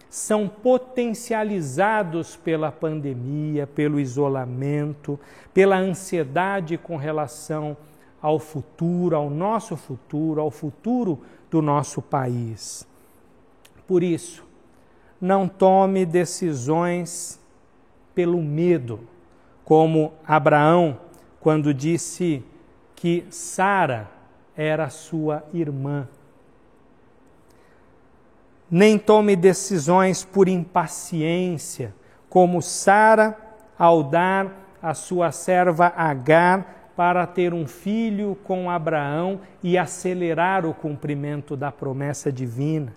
são 0.10 0.48
potencializados 0.48 2.36
pela 2.36 2.72
pandemia, 2.72 3.68
pelo 3.68 4.00
isolamento, 4.00 5.20
pela 5.54 5.78
ansiedade 5.78 6.78
com 6.78 6.96
relação 6.96 7.76
ao 8.22 8.40
futuro, 8.40 9.16
ao 9.16 9.30
nosso 9.30 9.76
futuro, 9.76 10.42
ao 10.42 10.50
futuro 10.50 11.20
do 11.52 11.62
nosso 11.62 12.02
país. 12.02 12.88
Por 13.86 14.04
isso, 14.04 14.44
não 15.20 15.48
tome 15.48 16.06
decisões 16.06 17.40
pelo 18.14 18.42
medo, 18.42 19.00
como 19.64 20.14
Abraão, 20.26 21.00
quando 21.40 21.74
disse 21.74 22.44
que 22.96 23.26
Sara 23.30 24.10
era 24.56 24.90
sua 24.90 25.44
irmã. 25.54 26.08
Nem 28.70 28.98
tome 28.98 29.36
decisões 29.36 30.26
por 30.26 30.50
impaciência, 30.50 31.96
como 32.30 32.62
Sara 32.62 33.38
ao 33.80 34.04
dar 34.04 34.68
a 34.82 34.94
sua 34.94 35.32
serva 35.32 35.94
Agar 35.96 36.92
para 36.96 37.26
ter 37.28 37.54
um 37.54 37.68
filho 37.68 38.38
com 38.44 38.70
Abraão 38.70 39.40
e 39.64 39.78
acelerar 39.78 40.66
o 40.66 40.74
cumprimento 40.74 41.56
da 41.56 41.72
promessa 41.72 42.32
divina. 42.32 42.94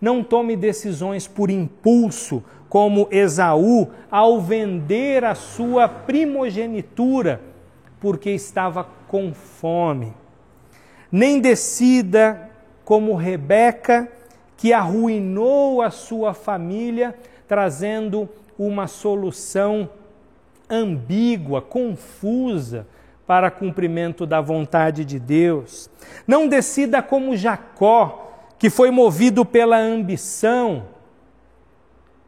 Não 0.00 0.22
tome 0.22 0.56
decisões 0.56 1.26
por 1.26 1.48
impulso, 1.48 2.42
como 2.68 3.08
Esaú, 3.10 3.88
ao 4.10 4.40
vender 4.40 5.24
a 5.24 5.34
sua 5.34 5.88
primogenitura, 5.88 7.40
porque 8.00 8.30
estava 8.30 8.86
com 9.06 9.32
fome. 9.32 10.12
Nem 11.10 11.40
decida 11.40 12.50
como 12.84 13.14
Rebeca, 13.14 14.10
que 14.58 14.72
arruinou 14.72 15.80
a 15.80 15.88
sua 15.88 16.34
família, 16.34 17.14
trazendo 17.46 18.28
uma 18.58 18.88
solução 18.88 19.88
ambígua, 20.68 21.62
confusa, 21.62 22.86
para 23.24 23.50
cumprimento 23.52 24.26
da 24.26 24.40
vontade 24.40 25.04
de 25.04 25.20
Deus. 25.20 25.88
Não 26.26 26.48
decida 26.48 27.00
como 27.00 27.36
Jacó, 27.36 28.32
que 28.58 28.68
foi 28.68 28.90
movido 28.90 29.44
pela 29.44 29.78
ambição, 29.78 30.86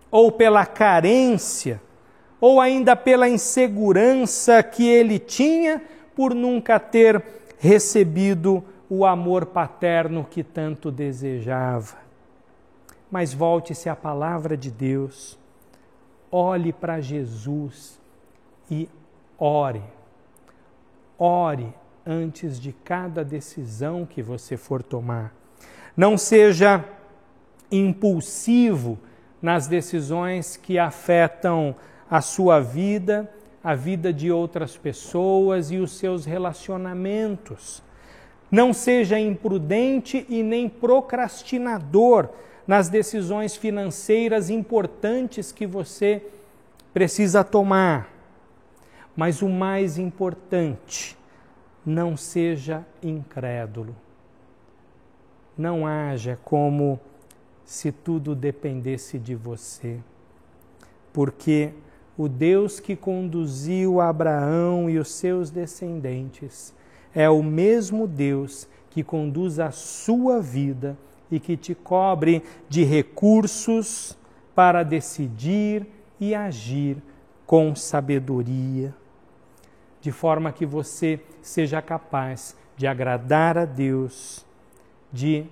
ou 0.08 0.30
pela 0.30 0.64
carência, 0.64 1.82
ou 2.40 2.60
ainda 2.60 2.94
pela 2.94 3.28
insegurança 3.28 4.62
que 4.62 4.86
ele 4.86 5.18
tinha 5.18 5.82
por 6.14 6.32
nunca 6.32 6.78
ter 6.78 7.22
recebido 7.58 8.62
o 8.88 9.04
amor 9.04 9.46
paterno 9.46 10.24
que 10.28 10.44
tanto 10.44 10.92
desejava. 10.92 12.09
Mas 13.10 13.34
volte-se 13.34 13.88
à 13.88 13.96
palavra 13.96 14.56
de 14.56 14.70
Deus, 14.70 15.38
olhe 16.30 16.72
para 16.72 17.00
Jesus 17.00 18.00
e 18.70 18.88
ore. 19.38 19.82
Ore 21.18 21.74
antes 22.06 22.60
de 22.60 22.72
cada 22.72 23.24
decisão 23.24 24.06
que 24.06 24.22
você 24.22 24.56
for 24.56 24.82
tomar. 24.82 25.34
Não 25.96 26.16
seja 26.16 26.84
impulsivo 27.70 28.98
nas 29.42 29.66
decisões 29.66 30.56
que 30.56 30.78
afetam 30.78 31.74
a 32.10 32.20
sua 32.20 32.60
vida, 32.60 33.30
a 33.62 33.74
vida 33.74 34.12
de 34.12 34.30
outras 34.30 34.76
pessoas 34.76 35.70
e 35.70 35.76
os 35.76 35.92
seus 35.92 36.24
relacionamentos. 36.24 37.82
Não 38.50 38.72
seja 38.72 39.18
imprudente 39.18 40.26
e 40.28 40.42
nem 40.42 40.68
procrastinador 40.68 42.28
nas 42.70 42.88
decisões 42.88 43.56
financeiras 43.56 44.48
importantes 44.48 45.50
que 45.50 45.66
você 45.66 46.22
precisa 46.94 47.42
tomar. 47.42 48.09
Mas 49.16 49.42
o 49.42 49.48
mais 49.48 49.98
importante, 49.98 51.18
não 51.85 52.16
seja 52.16 52.87
incrédulo 53.02 53.96
não 55.61 55.87
haja 55.87 56.38
como 56.42 56.98
se 57.64 57.92
tudo 57.92 58.35
dependesse 58.35 59.18
de 59.18 59.35
você. 59.35 59.98
Porque 61.12 61.74
o 62.16 62.28
Deus 62.28 62.80
que 62.80 62.96
conduziu 62.96 64.00
Abraão 64.00 64.88
e 64.88 64.96
os 64.98 65.11
seus 65.11 65.50
descendentes 65.50 66.72
é 67.14 67.28
o 67.28 67.42
mesmo 67.42 68.06
Deus 68.06 68.66
que 68.88 69.04
conduz 69.04 69.59
a 69.59 69.70
sua 69.70 70.40
vida 70.40 70.96
e 71.30 71.38
que 71.40 71.56
te 71.56 71.74
cobre 71.74 72.42
de 72.68 72.84
recursos 72.84 74.16
para 74.54 74.82
decidir 74.82 75.86
e 76.18 76.34
agir 76.34 76.96
com 77.46 77.74
sabedoria, 77.74 78.94
de 80.00 80.12
forma 80.12 80.52
que 80.52 80.66
você 80.66 81.20
seja 81.42 81.80
capaz 81.80 82.56
de 82.76 82.86
agradar 82.86 83.58
a 83.58 83.64
Deus 83.64 84.44
de 85.12 85.46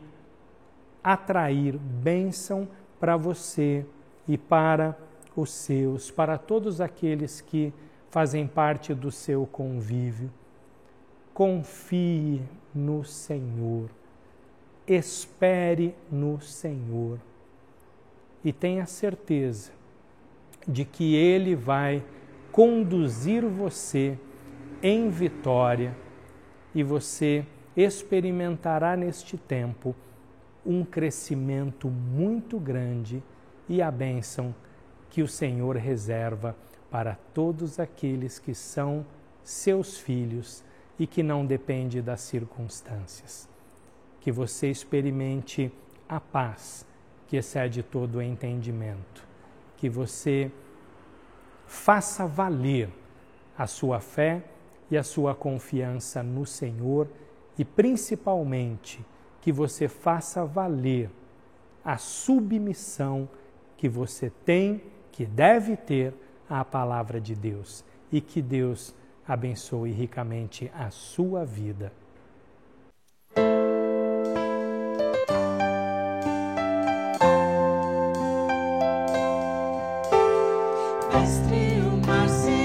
atrair 1.02 1.76
bênção 1.76 2.68
para 3.00 3.16
você 3.16 3.84
e 4.26 4.36
para 4.36 4.96
os 5.34 5.50
seus, 5.50 6.10
para 6.10 6.36
todos 6.36 6.80
aqueles 6.80 7.40
que 7.40 7.72
fazem 8.10 8.46
parte 8.46 8.94
do 8.94 9.10
seu 9.10 9.46
convívio. 9.46 10.30
Confie 11.32 12.42
no 12.74 13.04
Senhor, 13.04 13.88
espere 14.88 15.94
no 16.10 16.40
Senhor 16.40 17.18
e 18.42 18.52
tenha 18.52 18.86
certeza 18.86 19.70
de 20.66 20.84
que 20.84 21.14
Ele 21.14 21.54
vai 21.54 22.02
conduzir 22.50 23.44
você 23.44 24.18
em 24.82 25.10
vitória 25.10 25.94
e 26.74 26.82
você 26.82 27.44
experimentará 27.76 28.96
neste 28.96 29.36
tempo 29.36 29.94
um 30.64 30.84
crescimento 30.84 31.88
muito 31.88 32.58
grande 32.58 33.22
e 33.68 33.82
a 33.82 33.90
bênção 33.90 34.54
que 35.10 35.22
o 35.22 35.28
Senhor 35.28 35.76
reserva 35.76 36.56
para 36.90 37.16
todos 37.34 37.78
aqueles 37.78 38.38
que 38.38 38.54
são 38.54 39.04
seus 39.42 39.98
filhos 39.98 40.64
e 40.98 41.06
que 41.06 41.22
não 41.22 41.46
depende 41.46 42.02
das 42.02 42.20
circunstâncias. 42.22 43.48
Que 44.20 44.32
você 44.32 44.70
experimente 44.70 45.72
a 46.08 46.20
paz 46.20 46.86
que 47.26 47.36
excede 47.36 47.82
todo 47.82 48.16
o 48.16 48.22
entendimento. 48.22 49.26
Que 49.76 49.88
você 49.88 50.50
faça 51.66 52.26
valer 52.26 52.88
a 53.56 53.66
sua 53.66 54.00
fé 54.00 54.42
e 54.90 54.96
a 54.96 55.02
sua 55.02 55.34
confiança 55.34 56.22
no 56.22 56.46
Senhor 56.46 57.08
e 57.58 57.64
principalmente 57.64 59.04
que 59.40 59.52
você 59.52 59.88
faça 59.88 60.44
valer 60.44 61.10
a 61.84 61.98
submissão 61.98 63.28
que 63.76 63.88
você 63.88 64.30
tem, 64.44 64.82
que 65.12 65.26
deve 65.26 65.76
ter 65.76 66.14
à 66.48 66.64
palavra 66.64 67.20
de 67.20 67.34
Deus 67.34 67.84
e 68.10 68.20
que 68.20 68.40
Deus 68.40 68.94
abençoe 69.26 69.90
ricamente 69.92 70.70
a 70.74 70.90
sua 70.90 71.44
vida. 71.44 71.92